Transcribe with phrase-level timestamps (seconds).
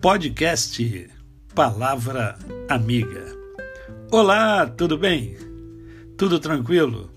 [0.00, 1.10] Podcast
[1.54, 2.38] Palavra
[2.70, 3.36] Amiga.
[4.10, 5.36] Olá, tudo bem?
[6.16, 7.10] Tudo tranquilo?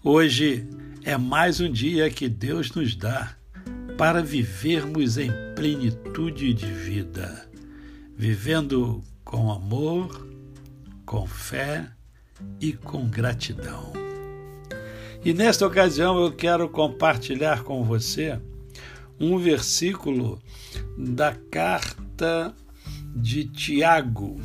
[0.00, 0.64] Hoje
[1.02, 3.34] é mais um dia que Deus nos dá
[3.98, 7.50] para vivermos em plenitude de vida,
[8.16, 10.24] vivendo com amor,
[11.04, 11.90] com fé
[12.60, 13.92] e com gratidão.
[15.24, 18.40] E nesta ocasião eu quero compartilhar com você
[19.18, 20.40] um versículo
[20.96, 22.54] da carta
[23.14, 24.40] de Tiago,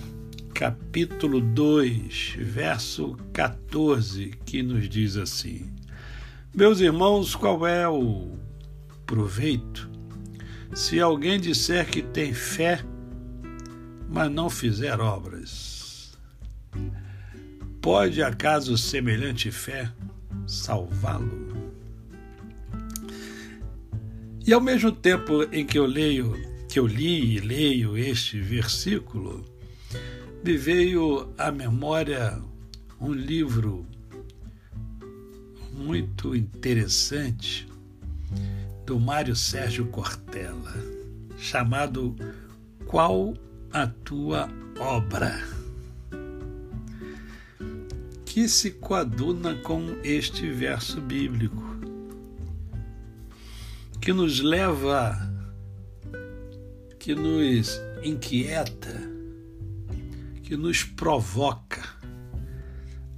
[0.53, 5.73] capítulo 2, verso 14, que nos diz assim:
[6.53, 8.37] Meus irmãos, qual é o
[9.05, 9.89] proveito
[10.73, 12.81] se alguém disser que tem fé,
[14.09, 16.17] mas não fizer obras?
[17.81, 19.91] Pode acaso semelhante fé
[20.45, 21.60] salvá-lo?
[24.45, 26.35] E ao mesmo tempo em que eu leio,
[26.67, 29.45] que eu li e leio este versículo,
[30.43, 32.41] me veio à memória
[32.99, 33.85] um livro
[35.73, 37.67] muito interessante
[38.83, 40.73] do Mário Sérgio Cortella,
[41.37, 42.15] chamado
[42.87, 43.35] Qual
[43.71, 45.39] a tua obra?
[48.25, 51.70] Que se coaduna com este verso bíblico
[54.01, 55.15] que nos leva,
[56.97, 58.99] que nos inquieta,
[60.41, 61.83] que nos provoca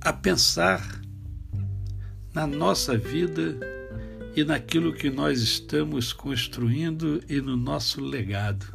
[0.02, 1.02] a pensar
[2.34, 3.58] na nossa vida
[4.36, 8.66] e naquilo que nós estamos construindo e no nosso legado.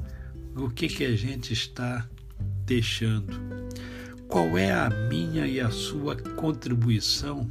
[0.57, 2.09] O que que a gente está
[2.65, 3.39] deixando?
[4.27, 7.51] Qual é a minha e a sua contribuição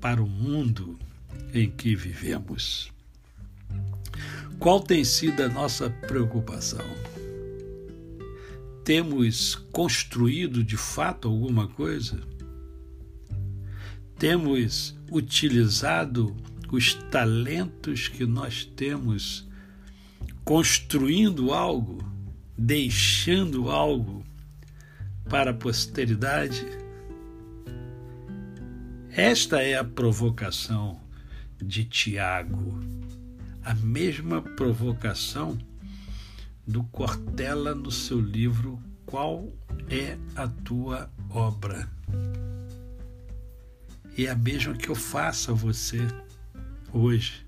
[0.00, 0.98] para o mundo
[1.54, 2.97] em que vivemos?
[4.58, 6.84] Qual tem sido a nossa preocupação?
[8.84, 12.20] Temos construído de fato alguma coisa?
[14.18, 16.36] Temos utilizado
[16.72, 19.48] os talentos que nós temos
[20.44, 21.98] construindo algo,
[22.56, 24.24] deixando algo
[25.30, 26.66] para a posteridade?
[29.10, 31.00] Esta é a provocação
[31.62, 32.97] de Tiago
[33.68, 35.58] a mesma provocação
[36.66, 39.52] do Cortella no seu livro Qual
[39.90, 41.86] é a tua obra?
[44.16, 45.98] E é a mesma que eu faço a você
[46.94, 47.46] hoje.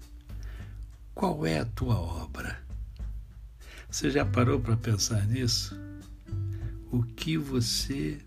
[1.15, 2.63] Qual é a tua obra?
[3.91, 5.75] Você já parou para pensar nisso?
[6.93, 8.21] O que você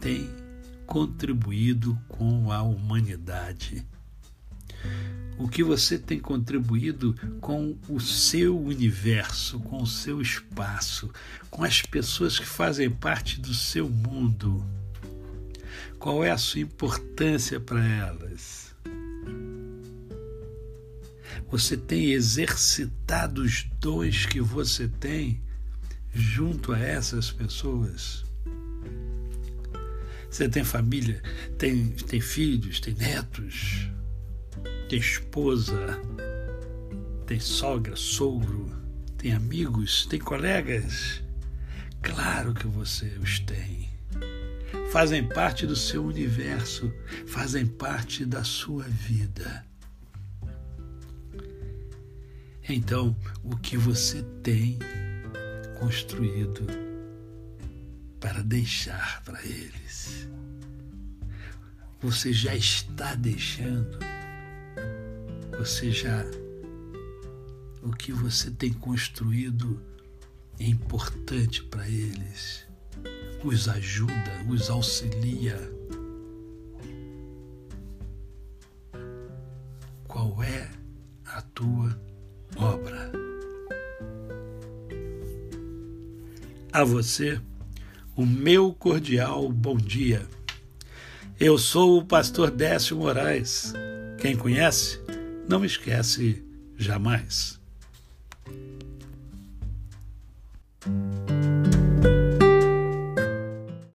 [0.00, 0.28] tem
[0.86, 3.86] contribuído com a humanidade?
[5.38, 11.10] O que você tem contribuído com o seu universo, com o seu espaço,
[11.50, 14.64] com as pessoas que fazem parte do seu mundo.
[15.98, 18.74] Qual é a sua importância para elas?
[21.50, 25.40] Você tem exercitado os dons que você tem
[26.12, 28.24] junto a essas pessoas?
[30.30, 31.22] Você tem família,
[31.58, 33.81] tem, tem filhos, tem netos?
[34.92, 35.98] Tem esposa,
[37.24, 38.70] tem sogra, sogro,
[39.16, 41.22] tem amigos, tem colegas?
[42.02, 43.88] Claro que você os tem.
[44.90, 46.92] Fazem parte do seu universo,
[47.26, 49.64] fazem parte da sua vida.
[52.68, 54.78] Então, o que você tem
[55.80, 56.66] construído
[58.20, 60.28] para deixar para eles?
[62.02, 63.98] Você já está deixando
[65.64, 66.24] você já
[67.84, 69.80] o que você tem construído
[70.58, 72.66] é importante para eles,
[73.44, 74.12] os ajuda,
[74.48, 75.56] os auxilia.
[80.08, 80.68] Qual é
[81.26, 81.96] a tua
[82.56, 83.12] obra?
[86.72, 87.40] A você,
[88.16, 90.26] o meu cordial bom dia.
[91.38, 93.72] Eu sou o pastor Décio Moraes.
[94.18, 95.00] Quem conhece?
[95.48, 96.42] Não esquece
[96.76, 97.60] jamais.